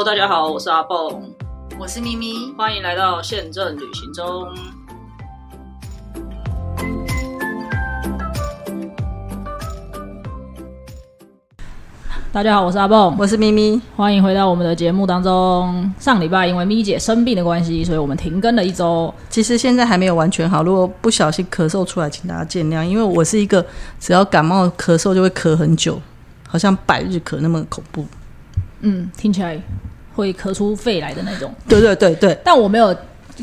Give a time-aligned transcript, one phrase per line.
[0.00, 1.22] Hello，大家好，我是阿蹦，
[1.78, 4.48] 我是咪咪，欢迎来到宪政旅行中。
[12.32, 15.92] 大家好，我是阿蹦，我是咪咪，欢迎回到我们的节目当中。
[15.98, 19.12] 上礼拜因为咪姐生病的关系，所以我们停更了一周。
[19.28, 22.82] 其实现在还没有完全好，如果不小心咳嗽出来，请大家见谅。
[22.82, 23.62] 因为我是一个
[23.98, 26.00] 只要感冒咳嗽就会咳很久，
[26.48, 28.06] 好像百日咳那么恐怖。
[28.82, 29.60] 嗯，听起来
[30.14, 31.52] 会咳出肺来的那种。
[31.68, 32.94] 对对对对，但我没有。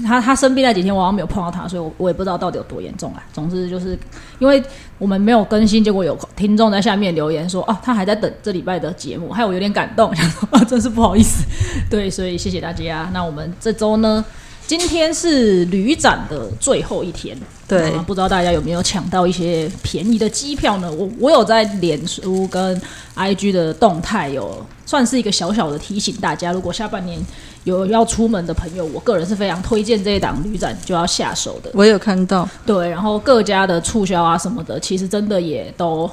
[0.05, 3.23] 他他生病那几天，我好像没有碰到他，所以我我也不知道到底有多严重啊。
[3.33, 3.97] 总之就是
[4.37, 4.61] 因为
[4.99, 11.43] 我们没有更新，结果有听众在下面留言说，哦，他还在等这礼拜的节目，害我有点感动，想说啊，真是不好意思。
[11.89, 13.09] 对，所以谢谢大家。
[13.11, 14.23] 那我们这周呢，
[14.67, 17.35] 今天是旅展的最后一天，
[17.67, 20.91] 对，不知道大家有没有抢到一些便宜的机票呢？
[20.91, 22.79] 我我有在脸书跟
[23.15, 27.17] IG 的动态有，算是一个小小的提醒大家，如果下半年。
[27.63, 31.69] 有要出门的朋友，我个人是非常推荐这一档旅展就要下手的。
[31.73, 36.09] 我有看到，对，然后各家的促销啊什么的，其实真的也都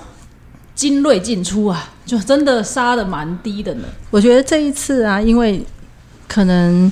[0.74, 3.84] 精锐进出啊，就真的杀的蛮低的呢。
[4.10, 5.64] 我觉得这一次啊，因为
[6.26, 6.90] 可能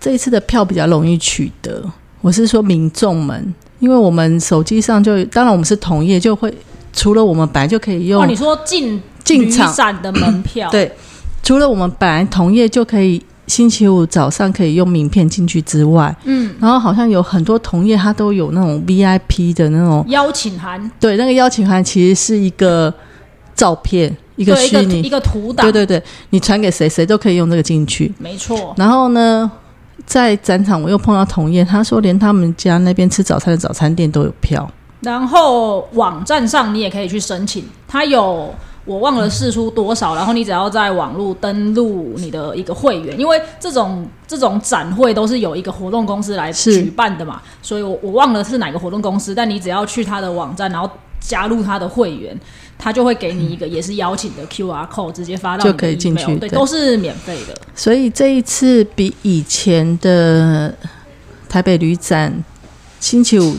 [0.00, 1.84] 这一次的票比较容易取得，
[2.22, 6.52] 我是说民众们，因为我们手机上就当然我们是同业，就会
[6.92, 10.90] 除了我们本来就可以用，你说进进场的门票，对。
[11.42, 22.92] 除了我们本来同业就可以星期五早上可以用名片进去之外，嗯，然后好像有很多同业他都有那种 VIP 的那种邀请函，对，那个邀请函其实是一个
[23.54, 28.72] 照片，一个虚拟一个图档，对对对，你传给谁谁都可以用这个进去，没错。
[28.76, 29.50] 然后呢，
[30.06, 34.70] 在展场我又碰到同业，他说连他们家那边吃早餐的早餐店都有票，
[35.00, 38.54] 然后网站上你也可以去申请，他有。
[38.86, 50.90] 我忘了试出多少，然后你只要在网络登录你的一个会员，因为这种这种展会都是有一个活动公司来举办的嘛，所以我我忘了是哪个活动公司，但你只要去他的网站，然后
[51.20, 52.36] 加入他的会员，
[52.80, 57.54] 他就会给你一个也是邀请的 Q R code，直接发到就可以进去，对，都是免费的。
[57.74, 60.74] 所以这一次比以前的
[61.48, 62.42] 台北旅展
[62.98, 63.54] 星期五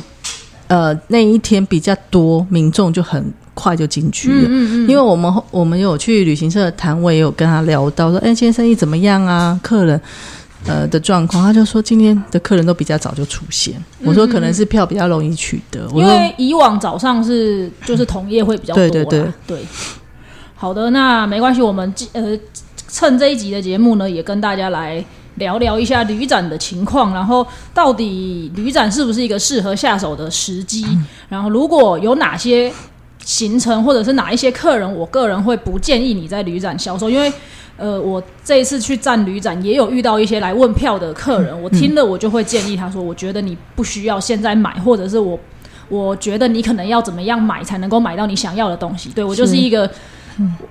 [0.68, 3.32] 呃那一天比较多民众就很。
[3.54, 4.50] 快就进去了，
[4.88, 9.60] 因为我们我们有去旅行社的谈，我，也有跟他聊到说，哎，今天生意怎么样啊？
[9.62, 10.02] 客人
[10.66, 13.74] 呃的状况，他就说今天的客人都比较早就出现。
[14.04, 18.82] 我说可能是票比较容易取得，因为以往早上是就是同业会比较多。
[18.90, 19.60] 对对对对。
[20.56, 22.38] 好的，那没关系，我们呃
[22.88, 25.04] 趁这一集的节目呢，也跟大家来
[25.36, 30.86] 聊聊一下旅展的情况，然后到底旅展是不是一个适合下手的时机？
[31.30, 32.72] 然后如果有哪些？
[33.24, 37.32] 行程或者是哪一些客人，我个人会不建议你在旅展销售，因为
[37.82, 45.40] 呃，我这一次去站旅展也有遇到一些来问票的客人，我听了我就会建议他说，我觉得你不需要现在买，或者是我
[45.90, 49.10] 我觉得你可能要怎么样买才能够买到你想要的东西。
[49.10, 49.90] 对我就是一个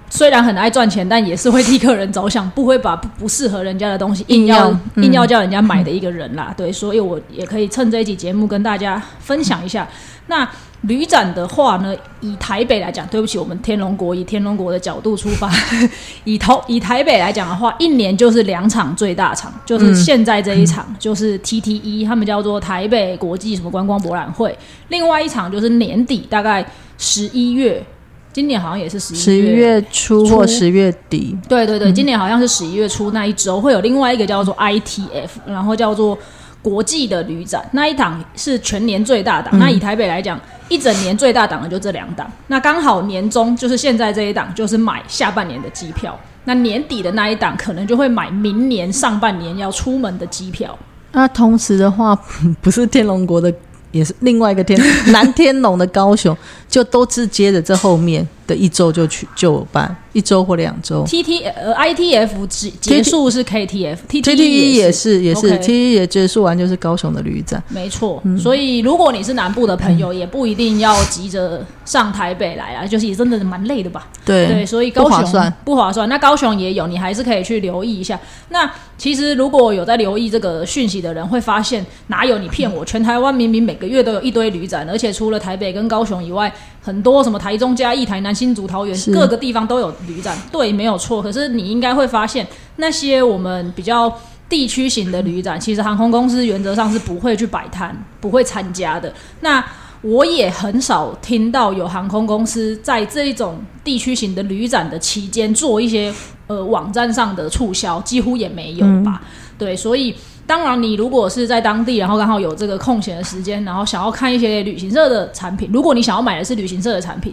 [0.09, 6.55] 虽然很爱赚钱，但也是会替客人着想，不会把不不适合人家的东西硬要硬要叫人家买的一个人啦。
[6.57, 9.89] 对，所以我也可以趁这一集节目跟大家分享一下
[10.29, 10.49] 那。
[10.83, 15.51] 旅展的话呢，以台北来讲，对不起，我们天龙国以天龙国的角度出发，
[16.25, 24.57] 以头以台北来讲的话，一年就是两场最大场，就是现在这一场就是 TTE，他们叫做台北国际什么观光博览会，
[24.89, 26.65] 另外一场就是年底大概
[26.97, 27.85] 十一月，
[28.33, 36.17] 今年好像也是十十一月初或十月底，对对对，今年好像是十一月初那一周会有另外一个叫做 ITF，然后叫做。
[36.63, 40.39] 国际的旅展那一档是全年最大档，那以台北来讲，
[40.69, 42.31] 一整年最大档的就这两档。
[42.49, 46.19] 那刚好年终就是现在这一档，就是买下半年的机票。
[46.45, 50.79] 那年底的那一档可能就会买明年上半年要出门的机票。
[51.13, 52.19] 那同时的话，
[52.61, 53.53] 不是天龙国的。
[53.93, 56.37] 也是另外一个天南天龙的高雄，
[56.71, 61.05] 就都是接着这后面的一周就去就办一周或两周。
[61.05, 65.93] T T 呃 I T F 结结束是 K T F T T E 也是也是 T T
[65.93, 67.63] 也结束完就是高雄的旅展。
[67.69, 74.09] 没错，所以如果你是南部的朋友，也不一定要急着上台北来啊，就是也真的蛮累的吧？
[74.25, 76.09] 对对，所以高雄不划算，不划算。
[76.09, 78.19] 那高雄也有，你还是可以去留意一下。
[78.51, 82.85] 那其实如果有在留意这个讯息的人，会发现哪有你骗我？
[82.85, 90.37] 全台湾明明每个月都有一堆旅展，而且除了台北跟高雄以外，很多什么台中、嘉义、台南、新竹、桃园各个地方都有旅展。
[90.51, 91.23] 对，没有错。
[91.23, 92.47] 可是你应该会发现，
[92.77, 94.13] 那些我们比较
[94.49, 99.13] 地区型的旅展，其实航空公司原则上是不会去摆摊、不会参加的。
[99.41, 99.65] 那
[100.03, 106.13] 我也很少听到有航空公司在这一种地区型的旅展的期间做一些
[106.47, 109.21] 呃网站上的促销，几乎也没有吧？
[109.59, 110.17] 对，所以
[110.51, 117.33] 当然你如果是在当地，然后刚好有这个空闲的时间，然后想要看一些旅行社的产品，如果你想要买的是旅行社的产品，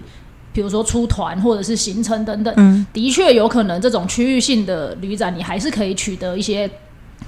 [0.54, 6.70] 比如说出团或者是行程等等，的确有可能这种区域性的旅展，你还是可以取得一些。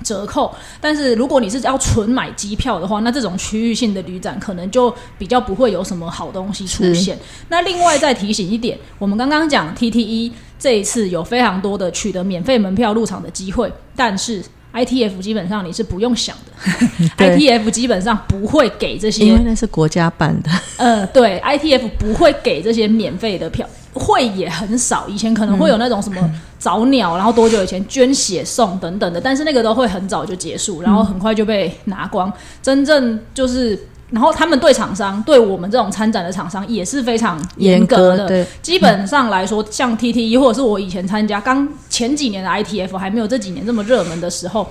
[0.01, 7.19] 折扣，但是如果你是要纯买机票的话，那这种区域性的旅展可能就比较不会有什么好东西出现。
[7.50, 14.41] 那另外再提醒一点，我们刚刚讲 TTE 这一次有非常多的取得免费门票入场的机会，但是
[14.74, 20.50] ITF 基本上你是不用想的， ITF 基本上不会给这些，因为那是国家办的。
[20.77, 23.68] 呃，对，ITF 不会给这些免费的票。
[23.92, 32.31] 会也很少，以前可能会有那种什么早鸟，然后多久以前捐血送等等的，但是那个都会很早就结束，然后很快就被拿光。
[32.62, 33.77] 真正就是，
[34.12, 38.46] 然后他们对厂商，对我们这种参展的厂商也是非常严格的。
[38.62, 44.68] 基本上来说，像 TTE 或者是我以前参加刚前几年的 ITF 还没有这几年这么热门的时候，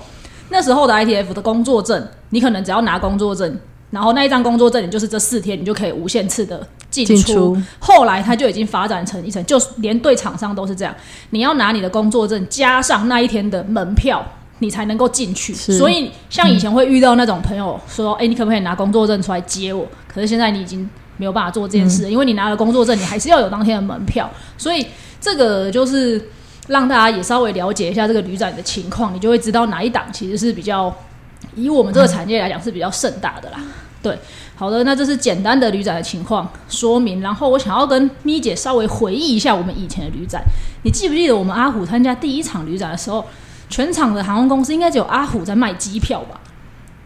[0.49, 3.57] 那时候的 ITF 的工作证，你可能只要拿工作证。
[3.91, 7.57] 然后那一张工作证，你就是这四天，你就可以无限次的进出。
[7.79, 10.93] 后来它就已经发展成一层，就连对厂商都是这样。
[11.31, 14.23] 你要拿你的工作证加上那一天的门票，
[14.59, 15.53] 你才能够进去。
[15.53, 24.29] 所以像以前会遇到那种朋友说：“哎，你可不可以拿工作证出来接我？”可是现在你已经没有办法做这件事，因为你拿了工作证，你还是要有当天的门票。
[24.57, 24.85] 所以
[25.19, 26.29] 这个就是
[26.67, 30.93] 让大家也稍微了解一下这个旅展的情况，你就会知道哪一档其实是比较。
[31.55, 33.57] 以我们这个产业来讲是比较盛大的啦，
[34.03, 34.17] 对，
[34.55, 37.21] 好的，那这是简单的旅展的情况说明。
[37.21, 40.43] 然后我想要跟咪姐稍微回忆一下我们以前的旅展，
[40.83, 43.25] 你记不记得我们阿虎参加第一场旅展的时候，
[43.69, 46.39] 全场的航空公司应该只有阿虎在卖机票吧？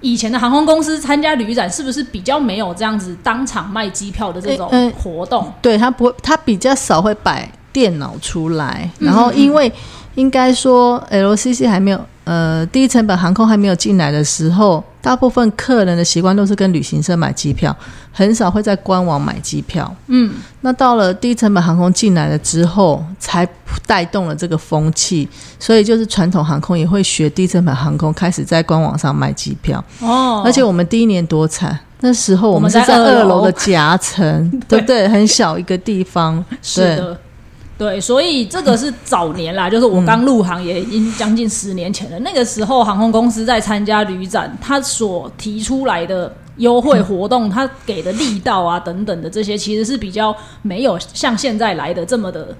[0.01, 5.49] 以前的航空公司参加旅展是不是比较没有这样子当场卖机票的这种活动？
[5.61, 9.71] 对他不，他比较少会摆电脑出来，然后因为
[10.15, 11.99] 应该说 LCC 还没有。
[12.25, 17.75] 呃，低成本航空还没有进来的时候，大部分客人的习惯都是跟旅行社买机票，
[18.13, 19.93] 很少会在官网买机票。
[20.07, 23.45] 嗯，那到了低成本航空进来了之后，才
[23.85, 25.27] 带动了这个风气，
[25.59, 29.83] 所以就是传统航空也会学低成本航空，开始在官网上卖机票。
[29.99, 35.09] 哦，而且我们第一年多惨，那时候我们是在二楼的夹层，对不对？
[35.09, 37.19] 很小一个地方， 是的。
[37.75, 42.19] 对，所以这个是早年啦，就是我刚入行也已经将近十年前了。
[42.19, 52.55] 那个时候，航空公司在参加旅展，他所提出来的优惠活动，他给的力道啊等等的这些，其实是比较没有像现在来的这么的。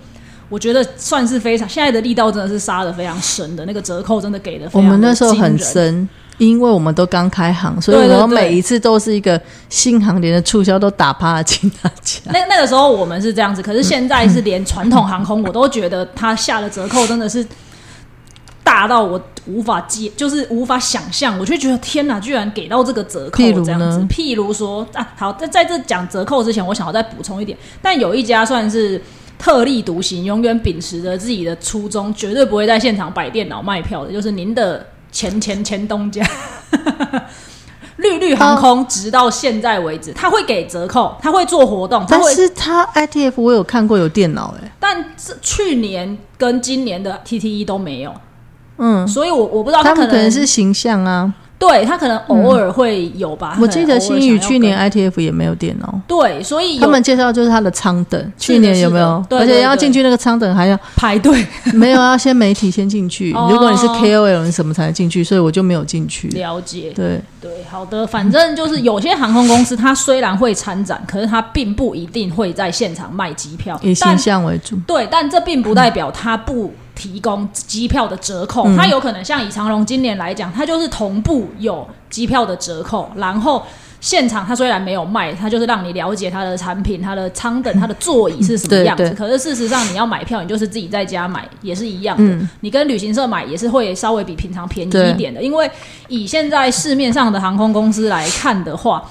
[0.50, 4.68] 我觉得算是非常现在的力道真的是杀的非常深的，那个折扣真的给的。
[4.74, 6.10] 我们那时候很深。
[6.48, 12.19] 因为我们都刚开行，所以我每一次都是一个新航联的促销都打趴了请大家。
[12.31, 17.45] 那那个时候我们是这样子，可是现在是连传统航空我都觉得它下的折扣真的是
[18.63, 21.38] 大到我无法接，就是无法想象。
[21.38, 24.00] 我就觉得天哪，居然给到这个折扣这样子。
[24.10, 27.57] 譬如说啊，好在在这讲折扣之前，我想要再补充一点。
[27.81, 29.01] 但有一家算是
[29.38, 34.86] 特立独行，永远秉持着自己的初衷，绝对不会在现场摆电脑卖票的，就是您的。
[35.13, 36.21] 前前前东家，
[37.98, 48.13] 绿绿航空直到现在为止，他会给折扣，他会做活动，但是他 ITF 我有看过有电脑哎，但是去年跟今年的 TTE 都没有，
[48.77, 51.32] 嗯，所以我我不知道他可能是形象啊。
[51.65, 53.58] 对他可能偶尔会有吧。
[53.62, 55.98] 我记得新宇去年 ITF 也没有电脑。
[56.05, 59.25] 对，所以他们介绍就是他的舱等，去年有没有？
[59.29, 63.32] 而且要进去那个舱等还要排队， 没有要先媒体先进去。
[63.32, 65.24] 如果你是 KOL，你什么才能进去？
[65.24, 66.27] 所以我就没有进去。
[66.29, 66.91] 了解。
[66.93, 74.75] 对对，好的，反正就是有些航空公司，它虽然会参展，可是它并不一定会在现场卖机票，以形象为主。
[74.86, 76.74] 对，但这并不代表它不。
[76.95, 83.63] 提供机票的折扣，它有可能像以长龙今年来讲，它就是同步有机票的折扣，然后
[84.00, 89.09] 现场它虽然没有卖，它就是让你了解它的产品、它的舱等、它的座椅是什么样子。
[89.17, 92.47] 可是事实上，你要买票，你就是自己在家买也是一样的。
[92.59, 95.69] 你跟旅行社买也是会稍微比平常便宜一点的，因为
[96.07, 99.03] 以现在市面上的航空公司来看的话。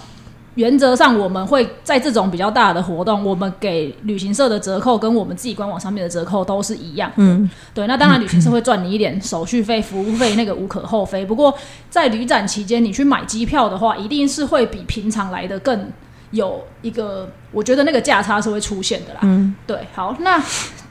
[0.56, 7.10] 原则上，我们会在这种比较大的活动，我们给旅行社的折扣跟我们自己官网上面的折扣都是一样。
[7.16, 7.86] 嗯，对。
[7.86, 11.24] 那当然，旅行社会赚你一点手续费、服务费，那个无可厚非。
[11.24, 11.56] 不过，
[11.88, 15.90] 在旅展期间，你去买机票的话，一定是会比平常来的更
[16.32, 19.20] 有一个，我觉得那个价差是会出现的啦。
[19.22, 19.78] 嗯，对。
[19.94, 20.42] 好，那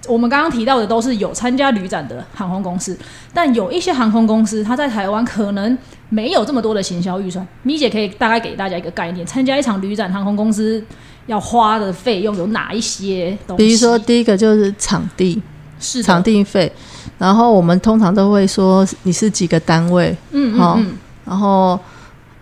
[0.08, 2.98] 我们刚刚提到的都是有参加旅展的航空公司，
[3.34, 5.78] 但有一些航空公司，它在台湾可能
[6.10, 7.48] 没有这么多的行销预算。
[7.64, 10.84] 咪姐可以大概给大家一个概念，参加一场旅展，航空公司
[11.28, 13.64] 要花的费用有哪一些东西？
[13.64, 15.42] 比如说，第一个就是场地，
[15.80, 16.72] 是场地费，
[17.18, 21.80] 然后我们通常都会说你是几个单位，嗯好嗯嗯然后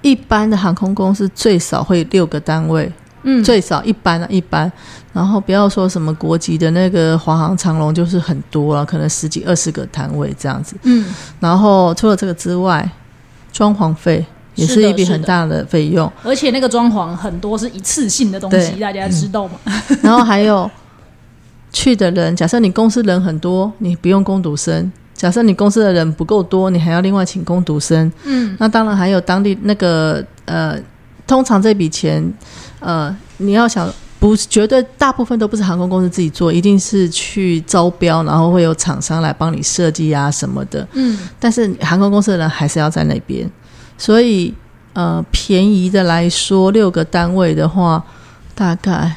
[0.02, 2.90] 一般的航空公司最少会六个单位，
[3.24, 4.72] 嗯，最少一般啊一般，
[5.12, 10.76] 然后不要说什么国籍的那个华航、长龙就是很多了，可能十几二十个摊位这样子。
[10.84, 11.06] 嗯
[11.40, 12.90] 然后除了这个之外，
[13.52, 14.26] 装潢费
[14.56, 19.54] 也是是一笔很大的费用，而且那个装潢很多是一次性的东西，大家知道吗？
[20.02, 20.70] 然后还有
[21.72, 24.92] 去的人，假设你公司人很多，你不用工读生。
[25.14, 28.10] 假设你公司的人不够多，你还要另外请工读生。
[28.24, 30.80] 嗯，那当然还有当地那个呃，
[31.28, 32.24] 通常这笔钱
[32.80, 40.86] 呃，你要想不绝对大部分都不是航空公司自己做，一定是去招标，然后会有厂商来帮你设计啊什么的。
[40.92, 43.50] 嗯，但是航空公司的人还是要在那边，
[43.98, 44.54] 所以
[44.92, 48.04] 呃，便宜的来说，六个单位的话，
[48.54, 49.16] 大概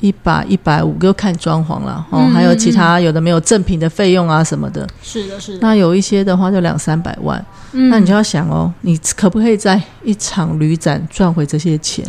[0.00, 4.84] 一百一百五，就看装潢了哦，嗯还有其他有的没有赠品的费用啊什么的。
[5.00, 5.58] 是的，是的。
[5.60, 12.04] 那有一些的话就两三百万，嗯那你就要想哦，你可不可以在一场旅展赚回这些钱？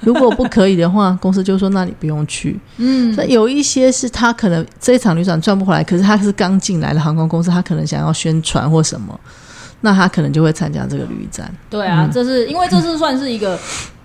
[0.04, 2.58] 如果不可以的话，公司就说那你不用去。
[2.78, 9.18] 嗯所以有一些是他可能这一场旅展赚不回来，可是他是刚进来的航空公司，他可能想要宣传或什么，
[9.82, 11.52] 那他可能就会参加这个旅展。
[11.68, 13.58] 对啊，嗯这是因为这是算是一个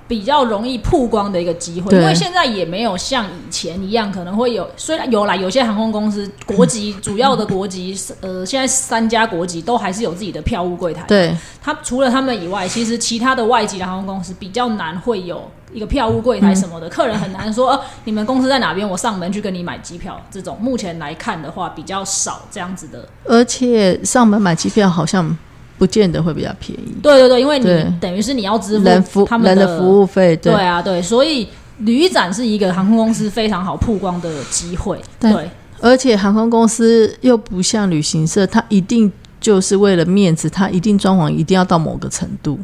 [0.07, 11.03] 比较容易曝光的一个机会，因为现在也没有像以前一样，可能会有虽然有啦，有些航空公司国籍主要的国籍，呃，现在三家国籍都还是有自己的票务柜台。
[11.07, 20.21] 对，他除了他们以外，其实其他的外籍的航空公司比较难会有一个票务柜台什么的，客人很难说，呃，你们公司在哪边，我上门去跟你买机票。
[20.29, 23.07] 这种目前来看的话，比较少这样子的。
[23.25, 25.35] 而且上门买机票好像
[25.77, 27.65] 不见得会比较便宜，对对对，因为你
[27.99, 31.47] 等于是你要支付他们人的服务费，对啊，对，所以
[31.79, 34.97] 旅展是一个航空公司非常好曝光的机会。
[35.19, 35.49] 对对，
[35.81, 42.57] 而且航空公司又不像旅行社，它一定就是为了面子，它一定装潢一定要到某个程度。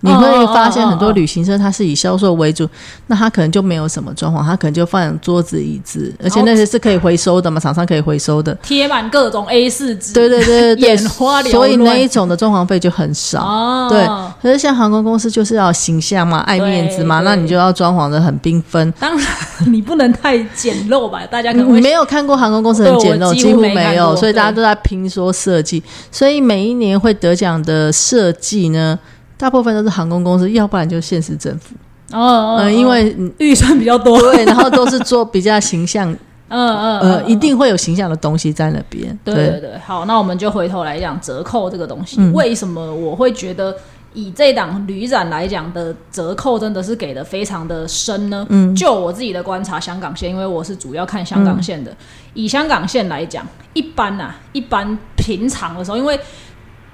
[0.00, 2.68] 你会发现很多旅行社它是以销售为主，
[3.06, 8.54] 那它可能就没有什么装潢，它可能就放桌子椅子，而且那些是可以回收的嘛，厂商可以回收的。
[8.62, 13.42] 贴满各种 A 四纸，对对对眼花缭乱所以那一种的装潢费就很少。
[13.42, 14.06] 哦，对，
[14.42, 18.92] 可是像航空公司就是要形象嘛，爱面子嘛，那你就要装潢的很缤纷。
[19.00, 19.26] 当然
[19.66, 25.82] 你不能太简陋吧，大家可能没有看过航空公司很简陋，几乎没有，所以大家都在拼说设计。
[26.10, 28.98] 所以每一年会得奖的设计呢，
[29.36, 31.74] 大部分都是航空公司，要不然就现实政府。
[32.12, 36.10] 哦哦，嗯、哦因为嗯预算比较多， 对，然后都是做比较形象，
[36.48, 39.18] 嗯嗯，呃，嗯一定会有形象的东西在那边。
[39.24, 42.20] 对对对，好，那我们就回头来讲折扣这个东西。
[42.30, 43.74] 为什么我会觉得
[44.14, 48.46] 以这档旅展来讲的折扣真的是给的非常的深呢？
[48.50, 51.94] 嗯，就我自己的观察，香港线，因为我是主要看香港线的。
[52.34, 56.18] 以香港线来讲，一般啊，一般平常的时候，因为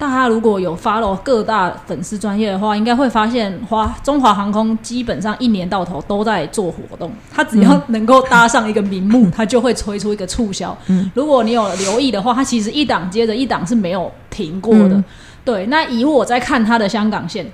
[0.03, 10.77] 大家如果有 follow 各大粉丝专业的话，应该会发现华中华航空基本上一年到头都在做活动，它只要能够搭上一个名目，它就会推出一个促销。
[11.15, 14.89] 如果你有留意的话，它其实一档接着一档是没有停过的。
[14.89, 15.05] 嗯
[15.45, 17.47] 对，那以我在看它的香港线，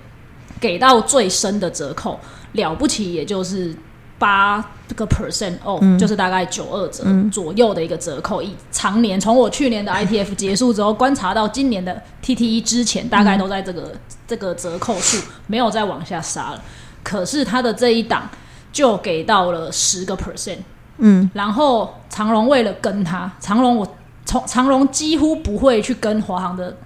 [0.59, 2.19] 给到最深的折扣，
[2.53, 3.75] 了不起也就是
[4.19, 4.65] 八
[4.97, 8.43] 个 percent 哦，就是大概九二折左右的一个折扣。
[8.43, 13.93] 以常年从我去年的 ITF 结束之后，观察到今年的 TTE 之前，大概都在这个、
[14.27, 16.63] 这个折扣数，没有再往下杀了。
[17.03, 18.29] 可是它的这一档
[18.73, 20.59] 就给到了十个 percent，
[20.99, 26.77] 嗯，然后长荣为了跟它，长荣我从长荣几乎不会去跟华航的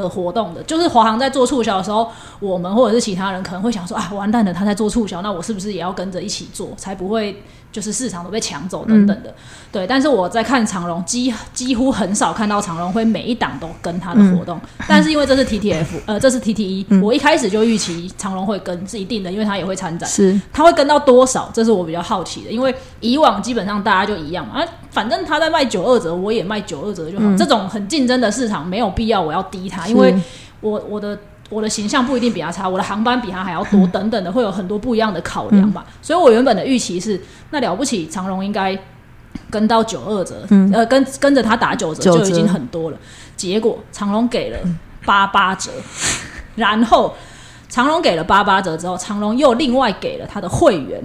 [0.00, 2.08] 的活动的，就是华航在做促销的时候，
[2.40, 9.34] 我们或者是其他人可能会想说啊，完蛋了，他在做促销，那我是不是也要跟着一起做，才不会就是市场都被抢走等等的。
[9.70, 20.08] 对，但是我在看长隆，几几乎很少看到长隆会每一档都跟他的活动，但是因为这是 TTF， 呃，这是 TTE，、我一开始就预期长隆会跟是一定的，因为他也会参展。
[20.08, 21.50] 是他会跟到多少？
[21.52, 27.36] 这是我比较好奇的，因为以往基本上大家就一样嘛，啊，反正他在卖九二折，我也卖九二折就好。
[27.36, 30.14] 这种很竞争的市场，没有必要我要低他，因为
[30.60, 31.16] 我我的
[31.48, 35.84] 我的形象不一定比他差，我的航班比他还要多，等等的，会有很多不一样的考量嘛。
[36.02, 38.78] 所以我原本的预期是，那了不起，长荣应该
[39.48, 42.98] 跟到九二折，呃，跟跟着他打九折就已经很多了。
[43.36, 44.58] 结果长荣给了
[45.06, 45.70] 八八折，
[46.56, 47.14] 然后
[47.68, 51.02] 长荣给了八八折之后，长荣又另外给了他的会员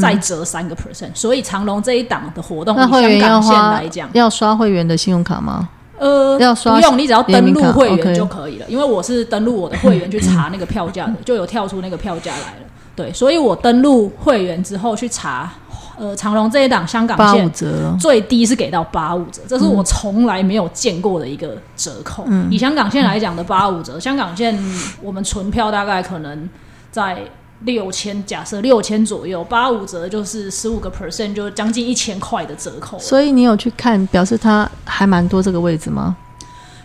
[0.00, 5.68] 再折三个 percent，所以长隆这一档的活动，以香港线来讲，要刷会员的信用卡吗？
[5.98, 8.66] 呃，要刷不用，你只要登录会员就可以了。
[8.68, 12.66] 因为我是登录我的会员去查那个票价的， 就有跳出那个票价来了。
[12.94, 15.52] 对，所以我登录会员之后去查，
[15.98, 22.24] 呃，长隆这一档香港八五线折，最低是给到八五折，这是我从来没有见过的一个折扣。
[22.26, 24.58] 嗯以香港线来讲的八五折，香港线
[25.02, 26.48] 我们存票大概可能
[26.90, 27.18] 在
[27.60, 32.98] 六千，假设六千左右，八五折就是十五个 percent，就将近一千块的折扣。
[32.98, 36.16] 所以你有去看，表示它还蛮多这个位置吗？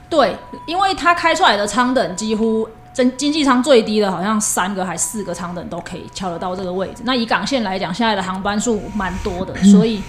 [0.10, 0.36] 对，
[0.66, 7.01] 因为它开出来的舱等几乎经经济舱最低的，好像三个还四个舱等都可以敲得到这个位置。
[7.06, 10.01] 那以港线来讲，现在的航班数蛮多的，所以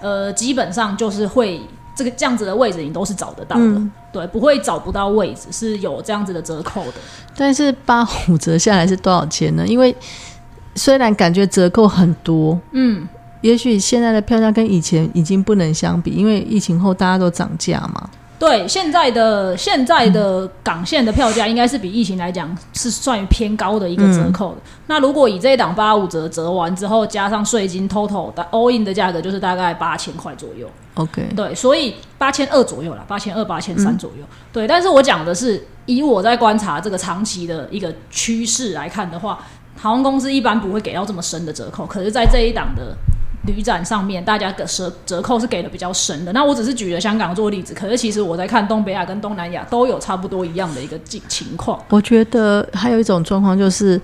[0.00, 1.60] 呃，基本上就是会
[1.94, 3.62] 这个这样子的位置，你都是找得到的。
[3.62, 6.94] 嗯对，不会找不到位置，是有这样子的折扣的。
[7.36, 9.66] 但是八五折下来是多少钱呢？
[9.66, 9.94] 因为
[10.74, 13.08] 虽然感觉折扣很多，嗯，
[13.40, 18.10] 也许现在的票价跟以前已经不能相比，因为疫情后大家都涨价嘛。
[18.40, 24.56] 对，现在的现在的港线的票价应该是比疫情来讲是算于偏高的一个折扣的。
[24.86, 30.66] 那如果以这一档八五折折完之后，加上税金，total 的 all in 的价格就是大概八千块左右。
[30.94, 34.24] OK，对，所以八千二左右啦，八千二、八千三左右。
[34.50, 39.38] 对，但是我讲的是以我在观察这个长期的一个趋势来看的话，
[39.78, 42.96] 航空公司一般不会给到这么深的折扣，可是，在这一档的
[43.46, 46.32] 旅展上面，大家的折折扣是给的比较深的。
[46.32, 51.82] 那我只是举了香港做例子，可是其实我在看东北亚跟东南亚都有差不多一样的一个情情况。
[51.88, 54.00] 我觉得还有一种状况就是，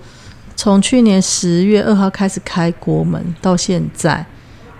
[0.55, 4.25] 从去年十月二号开始开国门到现在，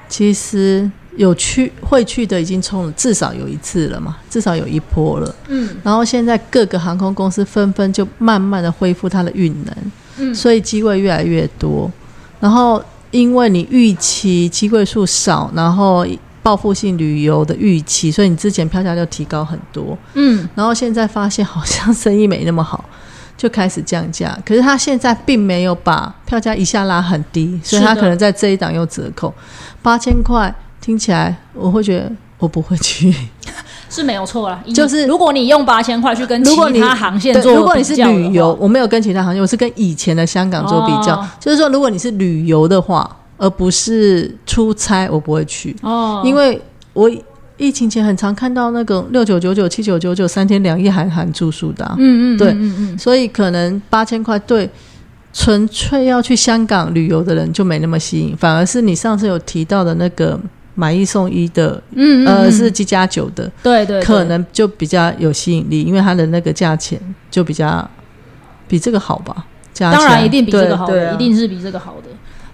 [0.10, 5.36] 其实有去会去的已经冲了至少有一次了嘛，至少有一波了。
[5.48, 9.76] 嗯，然后现在各个航空公司纷纷就慢慢的恢复它的运能，
[10.18, 11.92] 嗯所以机位越来越多。
[12.40, 16.06] 然后因为你预期机位数少，然后
[16.44, 19.98] 报复性旅游的预期，所以你之前票价就提高很多。
[20.14, 22.84] 嗯，然后现在发现好像生意没那么好，
[23.36, 24.38] 就开始降价。
[24.46, 29.34] 可是他现在并没有把票价一下拉很低，所以他可能在这一档有折扣，
[29.82, 33.14] 八千块听起来我会觉得我不会去。
[33.90, 34.62] 是没有错啦。
[34.74, 41.16] 就是如果你用八千块去跟其他航线对做如果你是旅游，我没有跟其他航线，我是跟以前的香港做比较。
[41.16, 46.60] 哦就是说，如果你是旅游的话，而不是出差，我不会去，哦，因为
[46.94, 47.10] 我
[47.58, 54.70] 疫情前很常看到那个六九九九、七九九九三天两夜含含住宿的啊、嗯嗯，对嗯嗯嗯，所以可能八千块对
[55.34, 60.40] 纯粹要去香港旅游的人就没那么吸引，反而是你上次有提到的那个
[60.80, 67.90] 买一送一的，嗯嗯呃，嗯是七加九的，对对，对可能就比较有吸引力，因为它的那个价钱就比较
[68.68, 69.44] 比这个好吧？
[69.80, 72.10] 当然一定比这个好的，一定是比这个好的。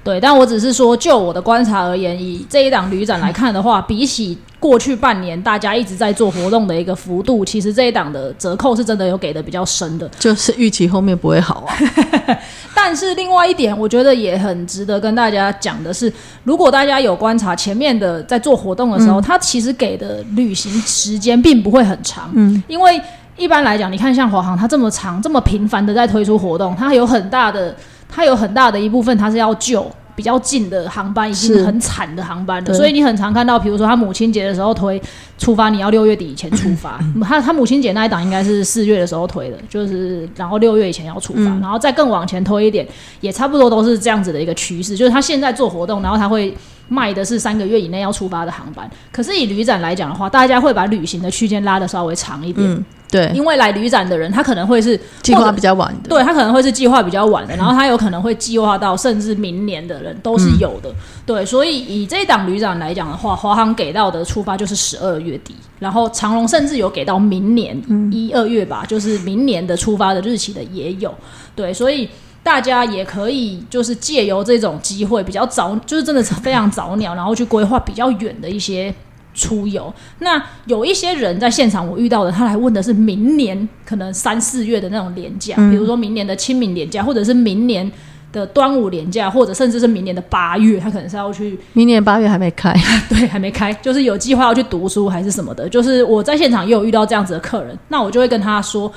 [0.05, 10.09] 对，但我只是说，就我的观察而言，以这一档旅展来看的话，比起过去半年大家一直在做活动的一个幅度，其实这一档的折扣是真的有给的比较深的。
[10.19, 11.75] 就是预期后面不会好啊。
[12.75, 16.11] 但是另外一点，我觉得也很值得跟大家讲的是，
[16.43, 22.99] 如果大家有观察前面的在做活动的时候，它其实给的旅行时间并不会很长，嗯，因为
[23.37, 27.75] 一般来讲，你看像华航，它这么长、这么频繁的在推出活动，它有很大的，
[28.09, 29.89] 它有很大的一部分它是要救。
[30.15, 31.63] 比较近的航班已经是。
[31.63, 35.01] 很惨的航班了，所以你很常看到，比如说他母亲节的时候推
[35.37, 36.99] 出发，你要六月底以前出发。
[37.21, 42.85] 他他母亲节那一档应该是四月的时候推的，就是然后六月以前要出发，然后再更往前推一点，
[43.21, 44.95] 也差不多都是这样子的一个趋势。
[44.95, 46.53] 就是他现在做活动，然后他会
[46.87, 48.89] 卖的是三个月以内要出发的航班。
[49.11, 60.93] 可是以旅展来讲的话，大家会把旅行的区间拉的稍微长一点，嗯，对，因为来旅展的人他可能会是计划比较晚的，对他可能会是计划比较晚的，然后他有可能会计划到甚至明年的人都是有的。
[61.25, 71.13] 对，所以以这一档旅展来讲的话，华航给到的出发就是十二月底，然后长龙甚至有给到明年一二月吧，就是明年的出发的日期的也有。
[71.55, 72.07] 对，所以。
[72.43, 78.93] 大家也可以就是借由这种机会，比较早，就是真的是非常早鸟，然后去规划比较远的一些
[79.33, 79.91] 出游。
[80.19, 87.89] 那有一些人在现场我遇到的，他来问的是明年可能三四月的那种年假，比如说明年的清明年假，或者是明年
[88.33, 92.75] 的端午年假，或者甚至是明年的八月，他可能是要去明年八月还没开，
[93.07, 95.69] 对还没开，就是有计划要去读书还是什么的。
[95.69, 98.91] 就是我在现场也有遇到这样子的客人，那我就会跟他说。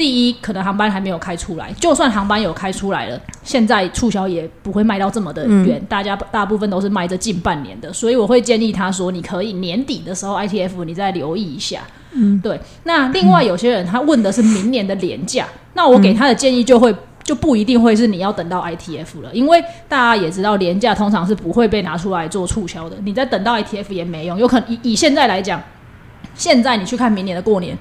[0.00, 11.82] 第一，可能航班还没有开出来，就算航班有开出来了，现在促销也不会卖到这么的远，大家大部分都是卖这近半年的，所以我会建议他说，你可以年底的时候 ITF 你再留意一下。
[12.12, 12.58] 嗯，对。
[12.84, 16.94] 那另外有些人他问的是明年的廉价，那我给他的建议就会。
[17.22, 25.62] 就不一定会是你要等到 ITF 了，因为大家也知道廉价通常是不会被拿出来做促销的，你再等到 ITF 也没用，有可能以以现在来讲，
[26.34, 27.76] 现在你去看明年的过年。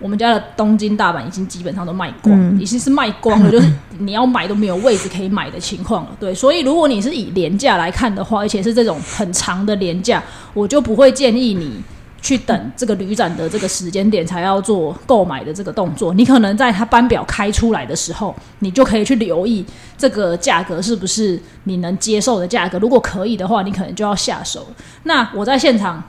[0.00, 6.10] 我们家的东京、大阪已经基本上都卖光，已经是卖光了，就是你要买都没有位置可以买的情况了。
[6.20, 10.22] 对，所以如果你是以廉价来看的话，而且是这种很长的廉价，
[10.54, 11.82] 我就不会建议你
[12.22, 16.14] 去等这个旅展的这个时间点才要做购买的这个动作。
[16.14, 22.78] 你可能在它班表开出来的时候，你就可以去留意这个价格是不是你能接受的价格。
[22.78, 24.68] 如果可以的话，你可能就要下手。
[25.02, 26.00] 那我在现场。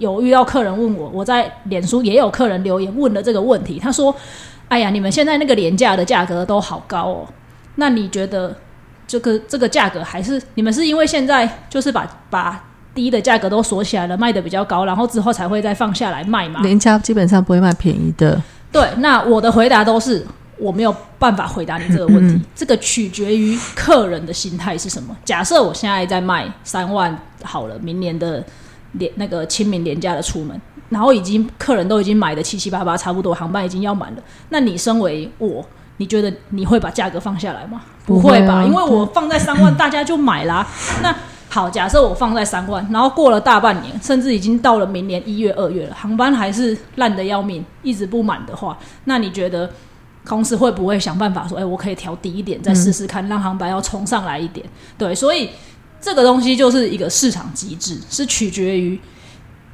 [0.00, 3.78] 有遇到客人问我，我在脸书也有客人留言问了这个问题。
[3.78, 4.12] 他说
[4.66, 7.28] ：“哎呀，你们现在那个廉价的价格都好高哦，
[7.74, 8.56] 那你觉得
[9.06, 18.40] 这个这个价格还是你们是因为现在就是把把低的价格都锁起来了，卖的比较高，然后之后才会再放下来卖吗？”廉价基本上不会卖便宜的。
[18.72, 25.14] 对，那我的回答都是我没有办法回答你这个问题，这个取决于客人的心态是什么。
[25.26, 28.42] 假设我现在在卖三万好了，明年的。
[28.92, 34.22] 廉那个清明廉价的出门，然后已经客人都已经买的七七八八，差不多航班已经要满了。
[34.48, 35.64] 那你身为我，
[35.98, 37.82] 你觉得你会把价格放下来吗？
[38.04, 40.66] 不会吧，因为我放在三万，大家就买啦。
[41.02, 41.14] 那
[41.48, 49.70] 好，假设我放在三万，然后过了大半年，甚至已经到了明年一月、二月了，航班还是烂的要命，一直不满的话，那你觉得
[50.26, 54.66] 公司会不会想办法说，哎，我可以调低一点，再试试看，让航班要冲上来一点？
[54.98, 55.50] 对，所以。
[56.00, 58.98] 这个东西就是一个市场机制，是取决于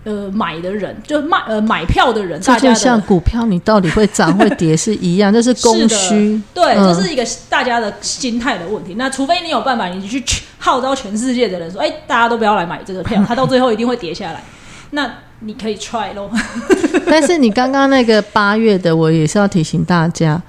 [0.04, 2.40] 呃买的人，就卖呃买票的人。
[2.40, 6.40] 这就像股票，你到底会涨会跌是一样， 这是供需。
[6.52, 8.94] 对，这是一个大家的心态的问题。
[8.94, 10.22] 那除非你有办法，你去
[10.58, 14.42] 号召全世界的人说：“哎，大家都不要来买这个票， 它到最后一定会跌下来。”
[14.90, 15.10] 那
[15.40, 16.30] 你可以 try 咯。
[17.06, 20.40] 但是你刚刚那个八月的，我也是要提醒大家。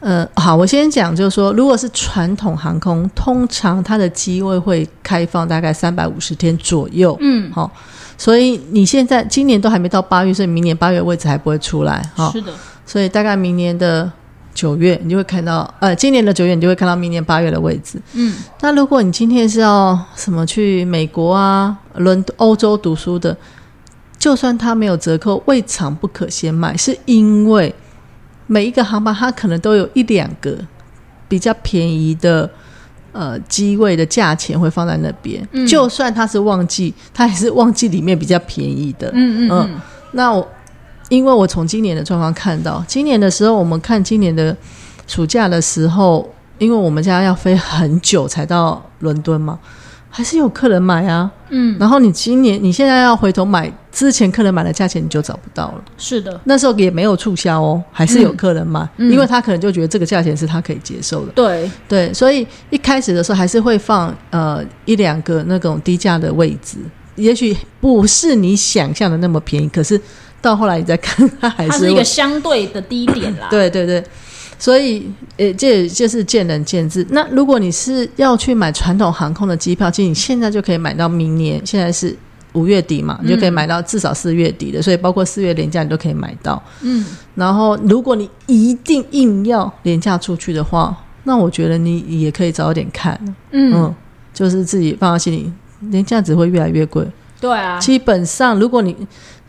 [0.00, 7.70] 呃，好，我先讲，就是说，如果是传统航空，通常它的机位会开放大概三百五十天左右，嗯，好，
[8.16, 12.50] 所以你现在今年都还没到八月，所以明年八月位置还不会出来，哈，是的，
[12.86, 14.10] 所以大概明年的
[14.54, 23.36] 九月，你就会看到，呃，今年的九月你就会看到明年八月的位置，嗯，那如果你今天是要什么去美国啊、伦欧洲读书的，
[24.18, 27.74] 就算它没有折扣，未尝不可先买，是因为。
[28.52, 30.58] 每一个航班，它可能都有一两个
[31.28, 32.50] 比较便宜的
[33.12, 35.40] 呃机位的价钱会放在那边。
[35.68, 39.08] 就算它是旺季，它也是旺季里面比较便宜的。
[39.14, 39.80] 嗯嗯嗯。
[40.10, 40.44] 那我
[41.10, 44.56] 因为我从今年的状况看到，今年的时候，我们看今年的
[45.06, 49.56] 暑假的时候，因为我们家要飞很久才到伦敦嘛。
[50.10, 55.84] 还是有客人买啊，嗯，然后你今年你现在要回头买之前客人买的价钱，你就找不到了。
[55.96, 61.32] 是的，那时候也没有促销哦，还是有客人买，因为他可能就觉得这个价钱是他可以接受的。
[61.32, 66.78] 对对，所以一开始的时候还是会放呃一两个那种低价的位置，
[67.14, 70.00] 也许不是你想象的那么便宜，可是
[70.40, 73.46] 到后来你再看，它还是一个相对的低点啦。
[73.48, 74.02] 对 对对。
[74.60, 77.04] 所以，呃，这也就是见仁见智。
[77.10, 81.60] 那如果你是要去买传统航空的机票，其实你现在就可以买到明年。
[81.64, 82.14] 现在是
[82.52, 84.82] 五月底嘛，你就可以买到至少四月底的。
[84.82, 86.62] 所以，包括四月廉价，你都可以买到。
[86.82, 87.06] 嗯。
[87.34, 90.94] 然后，如果你一定硬要廉价出去的话，
[91.24, 93.18] 那我觉得你也可以早点看。
[93.52, 93.94] 嗯。
[94.34, 95.50] 就是自己放在心里，
[95.90, 97.06] 廉价只会越来越贵。
[97.40, 97.78] 对啊。
[97.78, 98.94] 基本上，如果你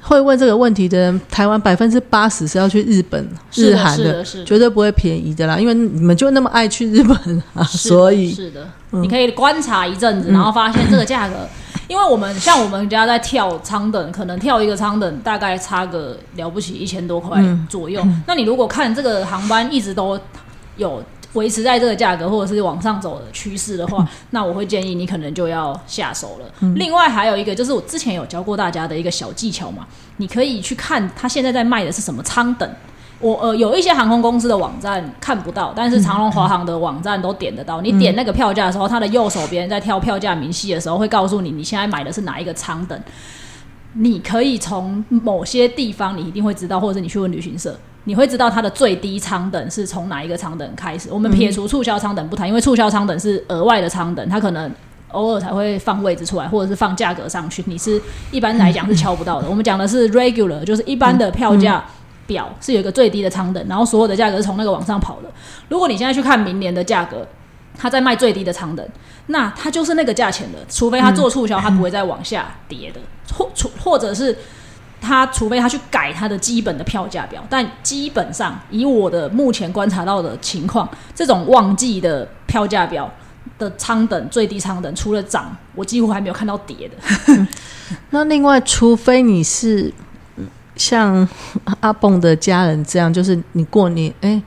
[0.01, 5.57] 会问这个问题的人，台湾百分之八十是要去日本、日韩的，绝对不会便宜的啦。
[5.57, 11.35] 因为你们就那么爱去日本啊，所以是的，你可以观察一阵子，然后发现这个价格，
[11.87, 18.05] 因为我们像我们家在跳舱等，可能跳一个舱等大概差个了不起一千多块左右。
[18.27, 20.19] 那你如果看这个航班一直都
[20.77, 21.01] 有。
[21.33, 26.67] 维持在这个价格，或者是往上走的趋势的话， 那我会建议你可能就要下手了。
[26.75, 32.69] 另外还有一个就是我之前有教过大家的一个小技巧嘛，你可以去看他现在在卖的是什么舱等。
[33.19, 37.79] 我呃有一些航空公司的网站看不到，但是长龙、华航的网站都点得到。
[37.79, 42.99] 你点那个票价的时候，它的右手边在挑票价明细的时候，会告诉你你现在买的是哪一个舱等。
[43.93, 47.77] 你可以从某些地方，你一定会知道，或者你去问旅行社。
[48.05, 51.09] 你会知道它的最低舱等是从哪一个舱等开始。
[51.11, 54.71] 我们撇除促销舱等不谈，因为促销舱等是额外的舱等，它可能
[55.09, 57.63] 偶尔才会放位置出来，或者是放价格上去。
[57.67, 59.47] 你是一般来讲是敲不到的。
[59.47, 61.85] 我们讲的是 regular，就是一般的票价
[62.25, 65.29] 表是有一个最低的舱等，然后所有的价格是从那个往上跑的。
[65.69, 67.27] 如果你现在去看明年的价格，
[67.77, 68.83] 它在卖最低的舱等，
[69.27, 70.57] 那它就是那个价钱的。
[70.67, 72.99] 除非它做促销，它不会再往下跌的，
[73.37, 74.35] 或或或者是。
[75.01, 83.11] 他除非他去改他的基本的票价表，但基本上以我的目前观察到的情况，这种旺季的票价表
[83.57, 87.47] 的仓等最低仓等除了涨，我几乎还没有看到跌的。
[88.11, 89.91] 那另外，除非你是
[90.75, 91.27] 像
[91.79, 94.41] 阿蹦的家人这样，就是你过年，哎、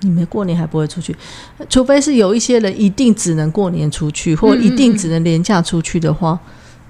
[0.00, 1.16] 你没过年还不会出去，
[1.68, 6.38] 除非是有一些人一定只能过年出去，或一定只能廉价出去的话，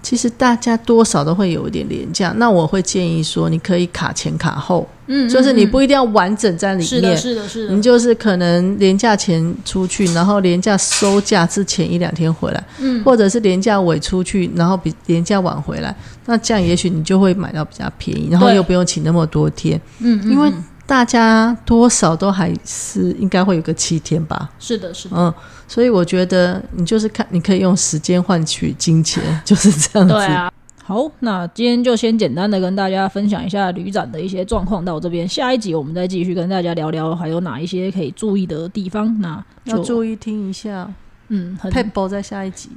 [0.04, 2.32] 其实大家多少都会有一点廉价。
[2.36, 7.16] 那我会建议说，你可以卡前卡后，嗯，就是你不一定要完整在里是的，面。
[7.16, 25.33] 是的，是的你，就是可能廉价前出去，然后廉价收假之前一两天回来，嗯，或者是廉价尾出去，然后比廉价晚回来，那这样也许你就会买到比较便宜，然后又不用请那么多天，嗯，嗯因为嗯大家多少都还是应该会有个七天吧，是的，是的，嗯，
[25.66, 30.14] 所以我觉得你就是看，你可以用时间换取金钱，就是这样子。
[30.14, 30.53] 对啊。
[30.87, 39.18] 好，那今天就先简单的跟大家分享一下旅展的一些状况到这边，下一集我们再继续跟大家聊聊还有哪一些可以注意的地方。
[39.18, 40.87] 那要注意听一下
[41.29, 42.68] 嗯，很 e p 在下一集，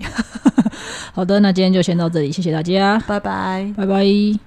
[1.11, 3.73] 好的，那今天就先到这里，谢谢大家，拜拜。
[3.75, 4.46] 拜拜。